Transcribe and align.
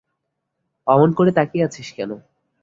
অমন 0.87 1.09
করে 1.13 1.31
তাকিয়ে 1.31 1.65
আছিস 1.65 1.87
কেন। 1.95 2.11